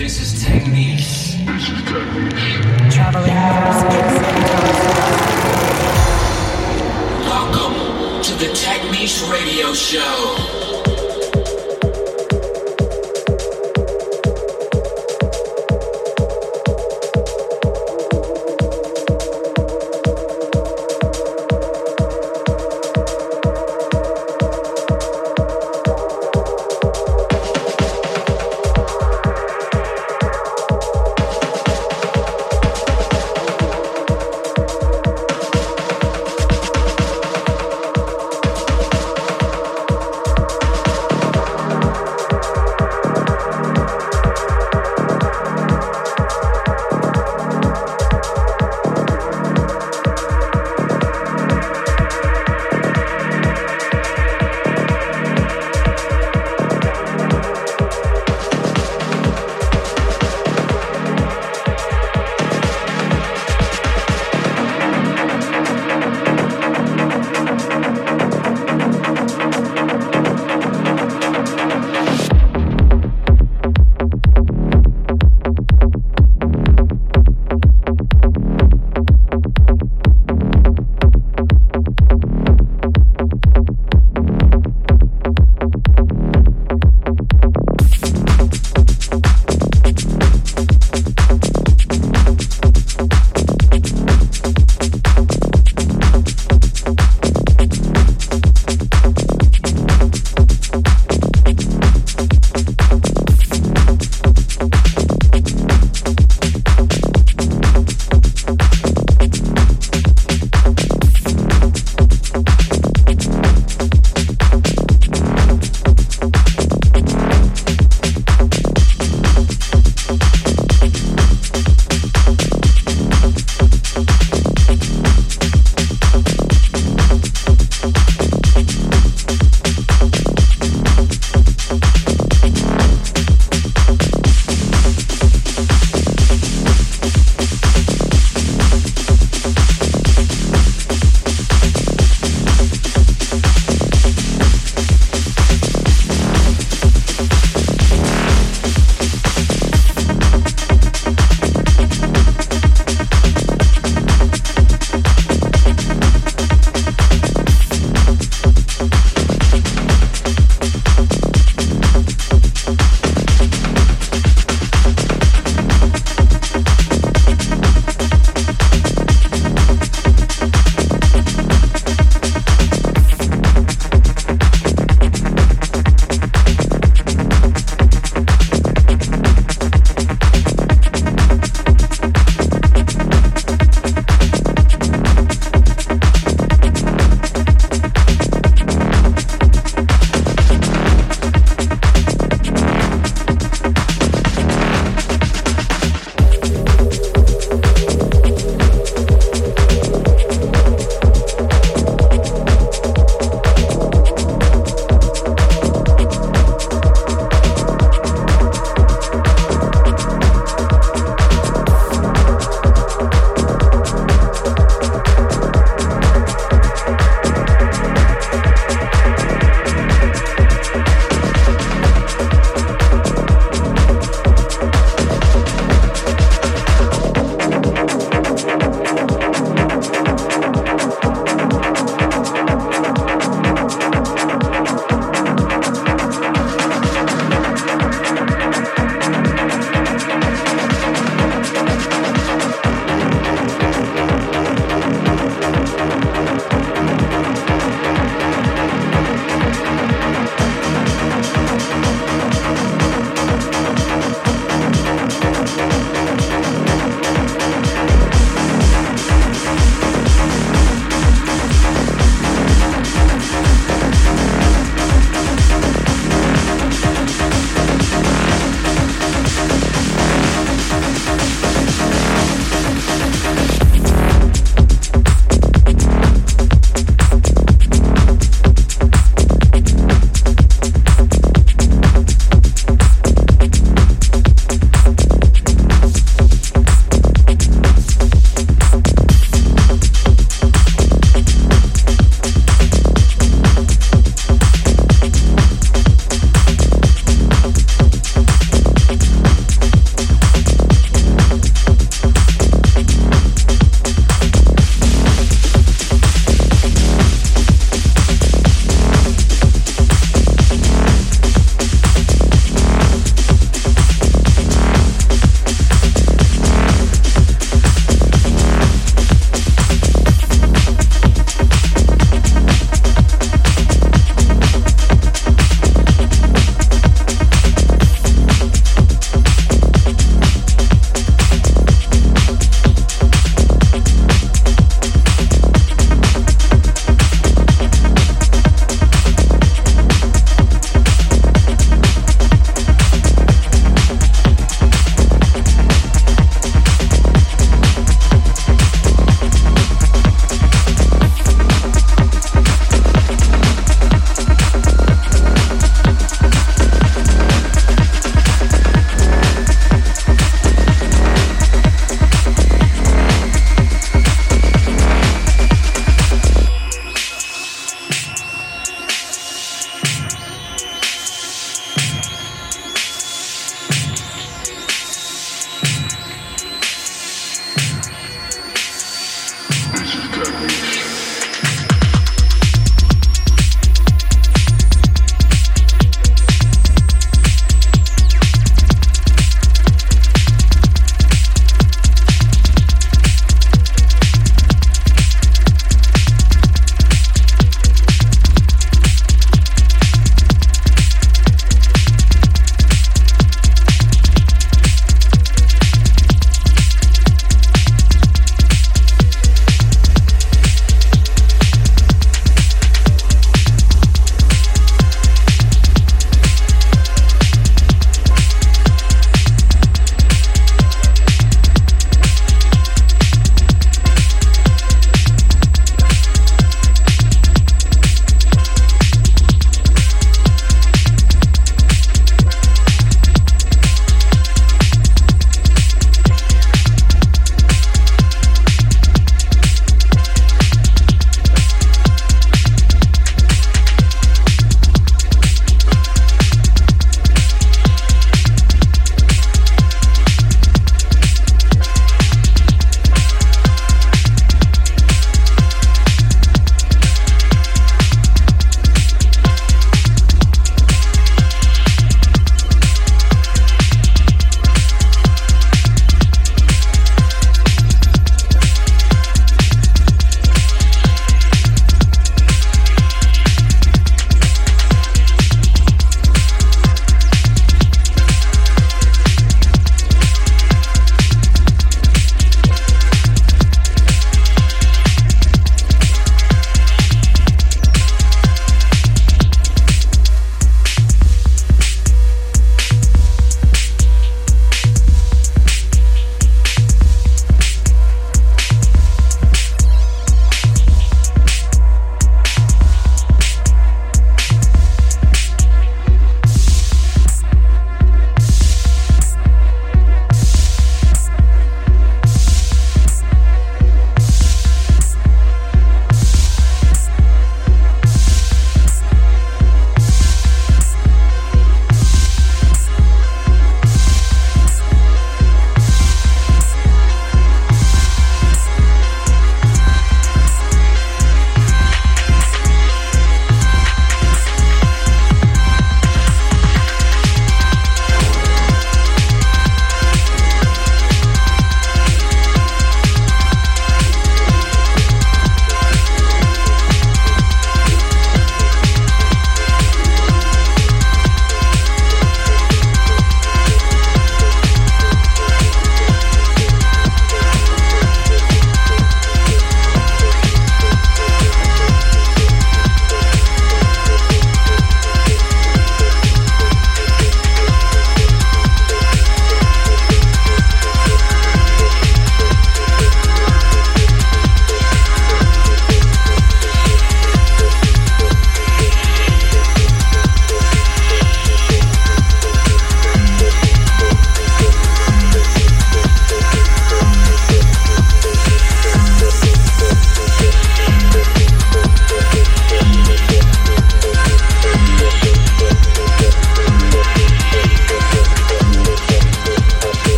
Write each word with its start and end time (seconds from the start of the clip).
This 0.00 0.16
is 0.18 0.42
Technique. 0.42 1.04
Traveling 2.90 3.36
through 3.36 3.74
space 3.80 4.16
and 4.24 4.40
Welcome 7.26 8.22
to 8.22 8.32
the 8.32 8.50
Technique 8.54 9.30
Radio 9.30 9.74
Show. 9.74 10.59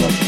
Thank 0.00 0.27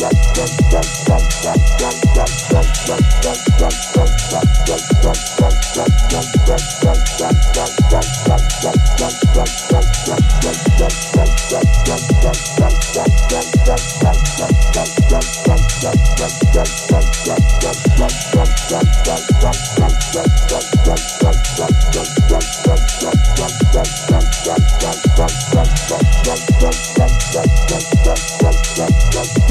Jump, 0.00 0.14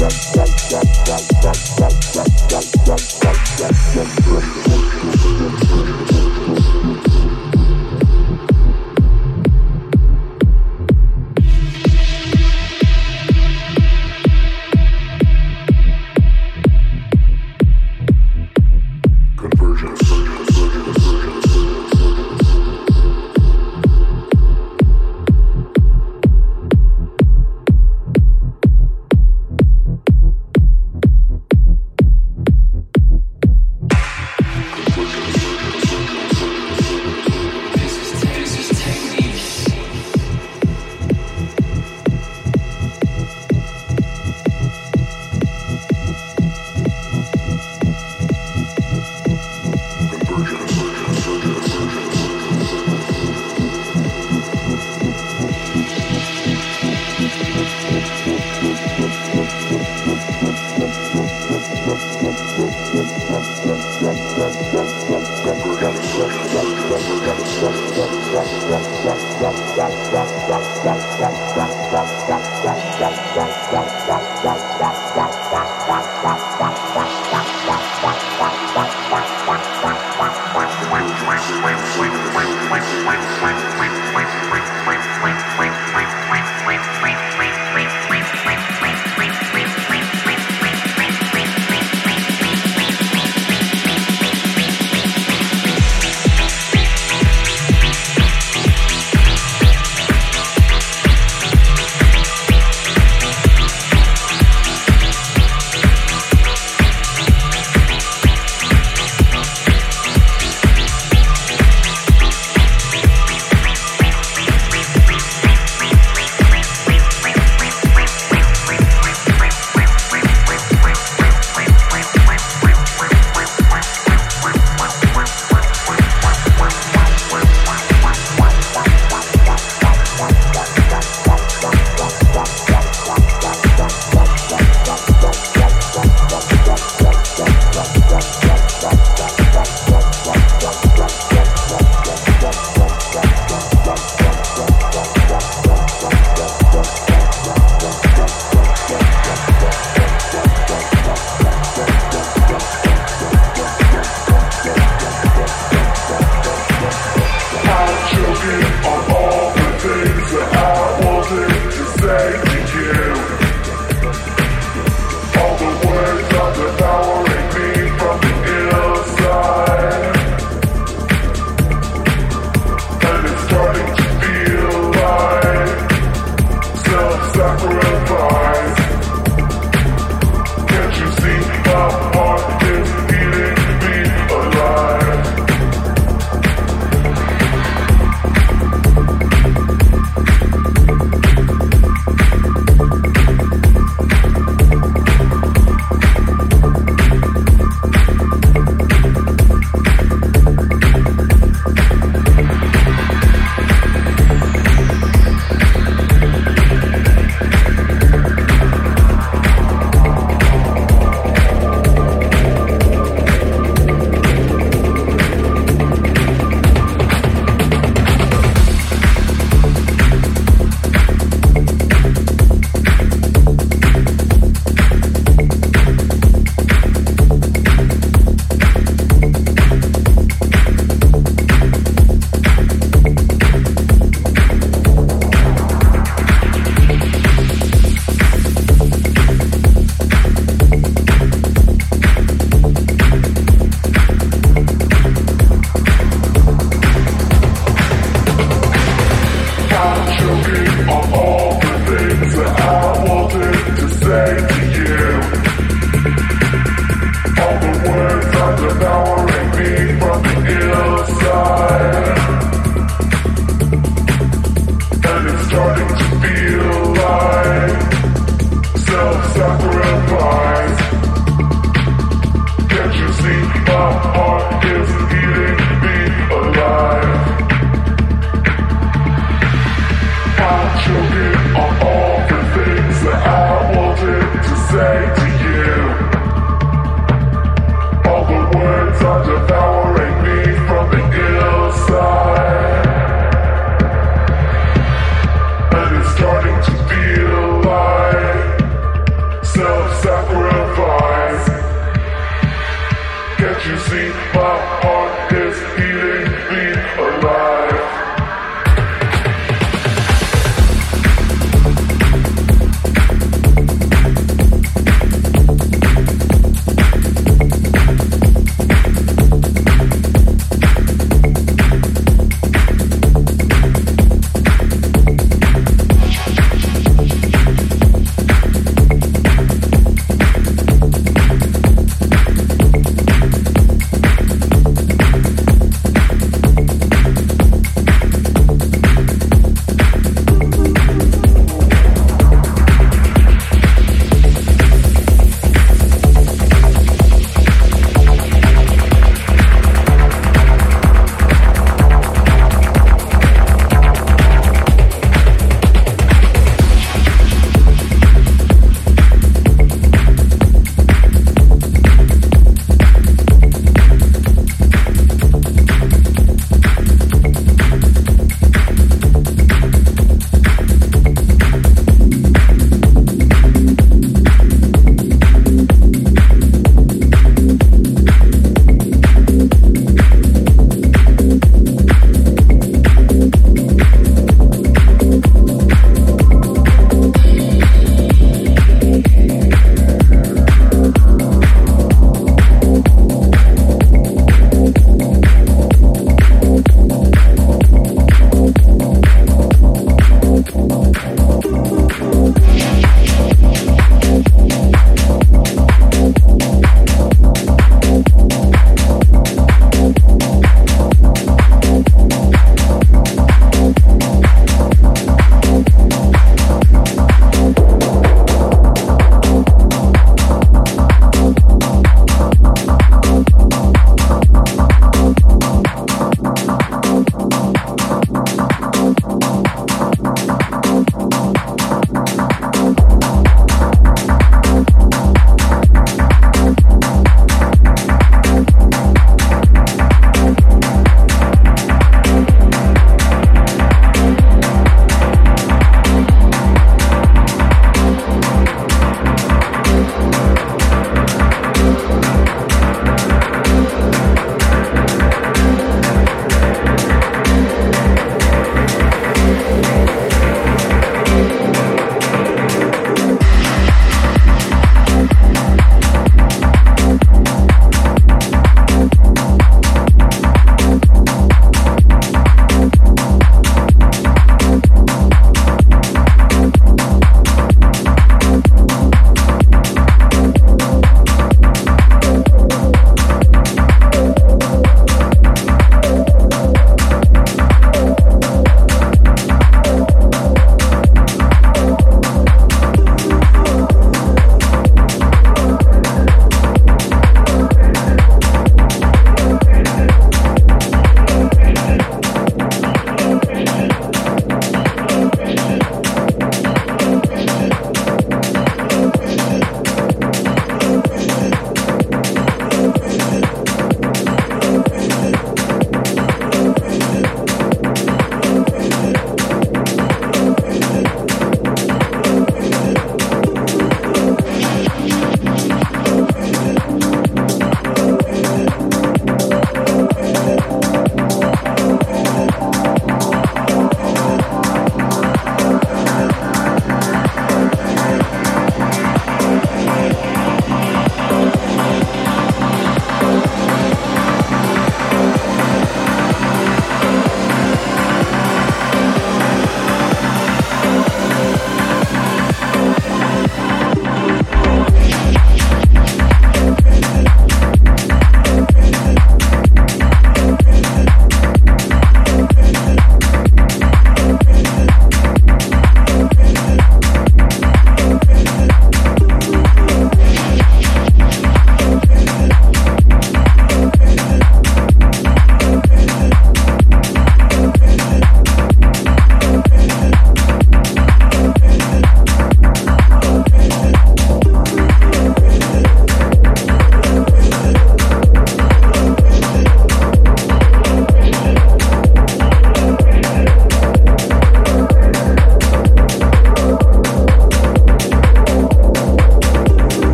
jump. 0.00 0.39
Thank 0.42 0.80
you. 6.14 6.39